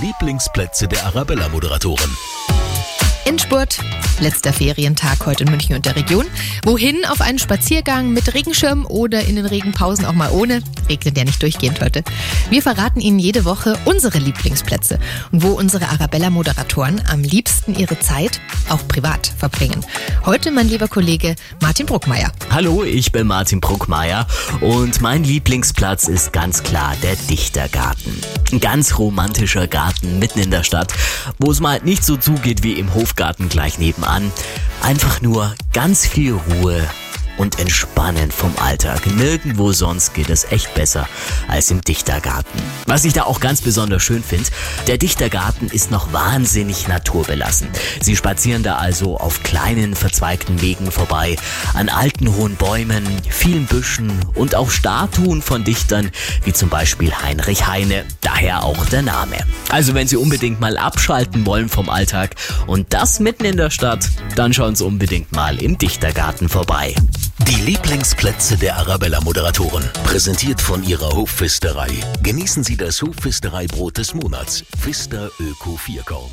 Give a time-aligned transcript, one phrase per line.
[0.00, 2.16] Lieblingsplätze der Arabella-Moderatoren.
[3.26, 3.78] Endspurt,
[4.20, 6.24] letzter Ferientag heute in München und der Region.
[6.64, 7.04] Wohin?
[7.04, 10.62] Auf einen Spaziergang mit Regenschirm oder in den Regenpausen auch mal ohne?
[10.90, 12.02] Regnet ja nicht durchgehend heute.
[12.50, 14.98] Wir verraten Ihnen jede Woche unsere Lieblingsplätze
[15.30, 19.86] und wo unsere Arabella-Moderatoren am liebsten ihre Zeit auch privat verbringen.
[20.26, 22.32] Heute mein lieber Kollege Martin Bruckmeier.
[22.50, 24.26] Hallo, ich bin Martin Bruckmeier
[24.60, 28.20] und mein Lieblingsplatz ist ganz klar der Dichtergarten.
[28.50, 30.92] Ein ganz romantischer Garten mitten in der Stadt,
[31.38, 34.32] wo es mal nicht so zugeht wie im Hofgarten gleich nebenan.
[34.82, 36.84] Einfach nur ganz viel Ruhe
[37.40, 39.06] und entspannen vom Alltag.
[39.06, 41.08] Nirgendwo sonst geht es echt besser
[41.48, 42.60] als im Dichtergarten.
[42.84, 44.50] Was ich da auch ganz besonders schön finde,
[44.86, 47.68] der Dichtergarten ist noch wahnsinnig naturbelassen.
[48.02, 51.36] Sie spazieren da also auf kleinen verzweigten Wegen vorbei,
[51.72, 56.10] an alten hohen Bäumen, vielen Büschen und auch Statuen von Dichtern
[56.44, 59.36] wie zum Beispiel Heinrich Heine, daher auch der Name.
[59.70, 62.34] Also wenn Sie unbedingt mal abschalten wollen vom Alltag
[62.66, 66.94] und das mitten in der Stadt, dann schauen Sie unbedingt mal im Dichtergarten vorbei.
[67.50, 69.82] Die Lieblingsplätze der Arabella-Moderatoren.
[70.04, 71.88] Präsentiert von ihrer Hofpfisterei.
[72.22, 74.62] Genießen Sie das Hofpfistereibrot des Monats.
[74.78, 76.30] Pfister Öko Vierkorn.